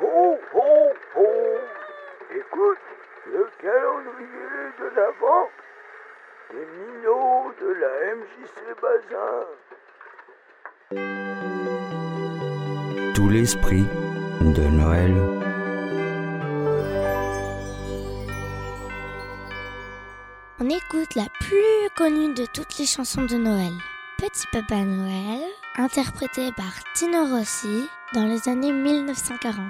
[0.00, 1.28] Ho, ho, ho
[2.34, 2.78] Écoute
[3.26, 5.48] le calendrier de l'Avent
[6.50, 9.46] des minots de la MJC Bazin.
[13.14, 13.86] Tout l'esprit
[14.40, 15.14] de Noël.
[20.58, 23.72] On écoute la plus connue de toutes les chansons de Noël.
[24.18, 25.42] Petit Papa Noël,
[25.76, 29.64] interprété par Tino Rossi dans les années 1940.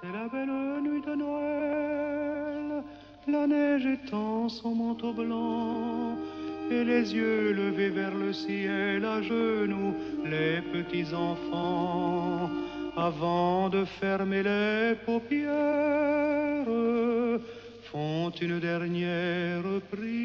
[0.00, 2.84] C'est la belle nuit de Noël,
[3.26, 6.16] la neige étend son manteau blanc,
[6.70, 12.48] et les yeux levés vers le ciel à genoux, les petits enfants,
[12.96, 15.50] avant de fermer les paupières,
[17.90, 20.21] font une dernière prière.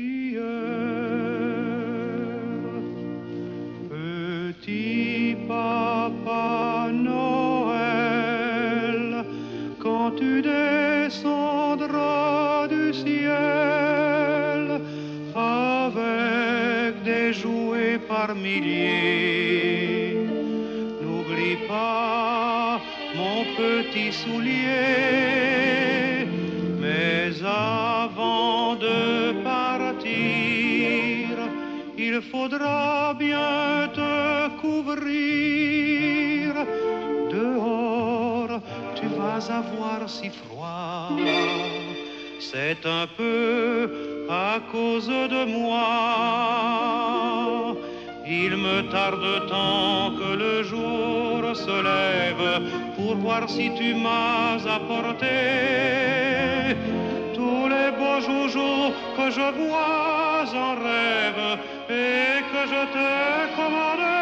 [21.01, 22.79] N'oublie pas
[23.15, 24.67] mon petit soulier,
[26.79, 30.09] mais avant de partir,
[31.97, 36.53] il faudra bien te couvrir.
[37.31, 38.61] Dehors,
[38.95, 41.11] tu vas avoir si froid.
[42.39, 46.37] C'est un peu à cause de moi.
[48.29, 52.61] Il me tarde tant que le jour se lève
[52.97, 55.27] pour voir si tu m'as apporté
[57.33, 61.57] tous les beaux joujoux que je vois en rêve
[61.89, 64.17] et que je t'ai commandé.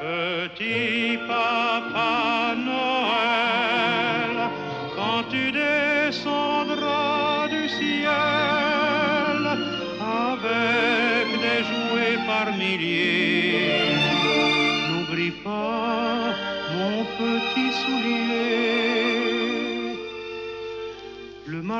[0.00, 2.54] Petit papa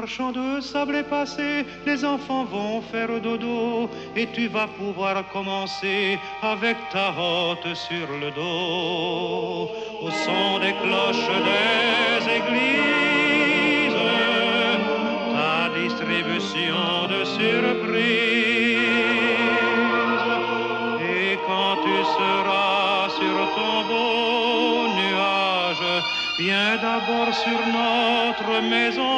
[0.03, 6.19] marchand de sable est passé, les enfants vont faire dodo et tu vas pouvoir commencer
[6.43, 9.71] avec ta hotte sur le dos
[10.05, 14.01] au son des cloches des églises,
[15.35, 18.52] ta distribution de surprises.
[26.45, 29.17] Viens d'abord sur notre maison.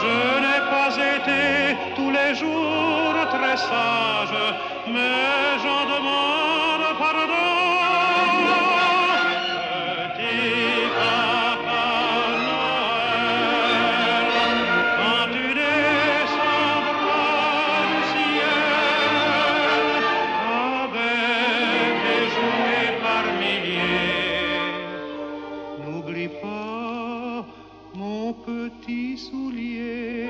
[0.00, 4.38] Je n'ai pas été tous les jours très sage,
[4.94, 6.37] mais j'en demande
[28.68, 30.28] mon petit soulier.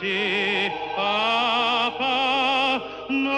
[0.00, 3.36] Petit papa Noël.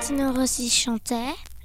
[0.00, 1.16] Tino Rossi chantait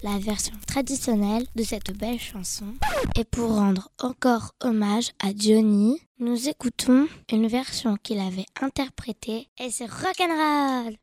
[0.03, 2.73] la version traditionnelle de cette belle chanson.
[3.16, 9.69] Et pour rendre encore hommage à Johnny, nous écoutons une version qu'il avait interprétée et
[9.71, 10.97] c'est rock'n'roll.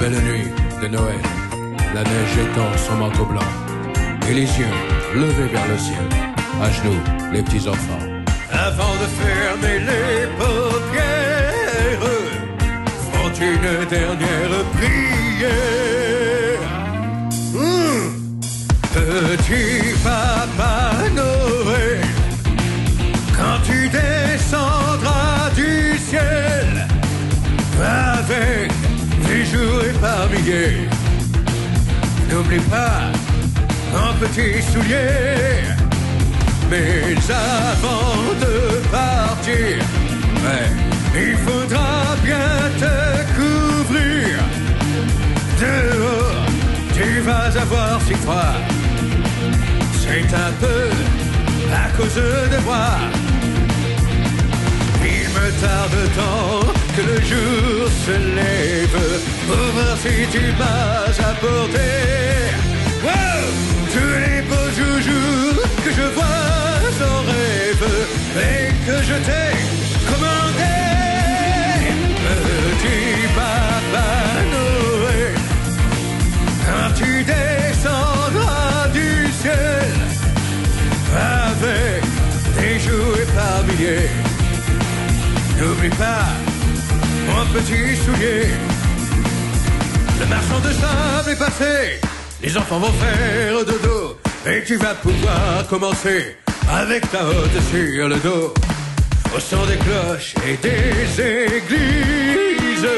[0.00, 0.48] Belle nuit
[0.82, 1.20] de Noël,
[1.94, 3.50] la neige étend son manteau blanc,
[4.28, 4.76] et les yeux
[5.14, 6.06] levés vers le ciel,
[6.62, 7.00] à genoux
[7.32, 8.04] les petits enfants.
[8.50, 12.06] Avant de fermer les paupières,
[13.12, 14.95] font une dernière prière.
[32.30, 33.10] N'oublie pas
[33.94, 35.62] un petit soulier.
[36.70, 38.54] Mais avant de
[38.90, 39.76] partir,
[41.14, 42.50] il faudra bien
[42.82, 42.94] te
[43.36, 44.38] couvrir.
[45.60, 46.46] Dehors,
[46.94, 48.56] tu vas avoir si froid.
[50.02, 50.90] C'est un peu
[51.72, 52.22] à cause
[52.54, 52.88] de moi.
[55.02, 56.60] Il me tarde tant
[56.94, 58.65] que le jour se lève
[60.06, 61.88] si tu m'as apporté.
[63.04, 63.42] Wow,
[63.94, 66.42] tous les beaux joujoux que je vois
[67.12, 67.86] en rêve
[68.48, 69.50] et que je t'ai
[70.10, 70.76] commandé.
[72.26, 74.08] Petit papa
[74.54, 75.34] Noël,
[76.66, 79.92] quand tu descendras du ciel
[81.40, 82.02] avec
[82.58, 84.10] des jouets par milliers,
[85.58, 86.28] n'oublie pas
[87.28, 88.75] mon petit soulier.
[90.20, 92.00] Le marchand de sable est passé,
[92.42, 96.36] les enfants vont faire dodo, et tu vas pouvoir commencer
[96.70, 98.54] avec ta hotte sur le dos.
[99.34, 101.20] Au son des cloches et des
[101.56, 102.88] églises,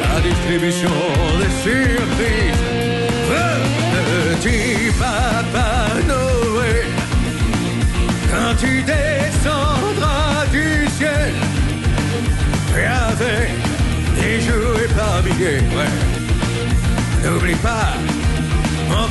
[0.00, 0.90] la distribution
[1.38, 2.62] des surprises.
[4.44, 5.70] Petit papa
[6.08, 6.86] Noël,
[8.28, 11.32] quand tu descendras du ciel,
[12.76, 13.50] et avec
[14.16, 16.01] des jouets par milliers, ouais.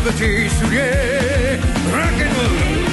[0.03, 1.59] Petit soulier,
[1.91, 2.81] rock'n'roll.
[2.87, 2.90] Mais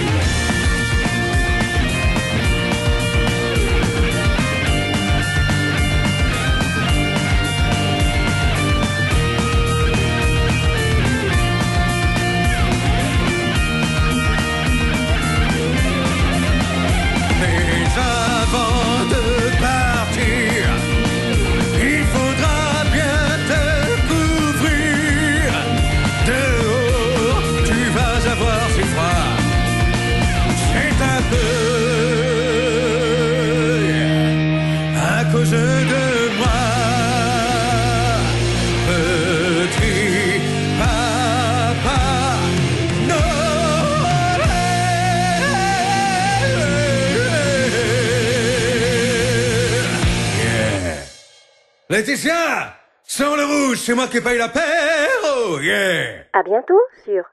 [51.91, 55.09] Laetitia, sans le rouge, c'est moi qui paye la paire.
[55.25, 56.27] Oh yeah.
[56.35, 57.25] À bientôt sur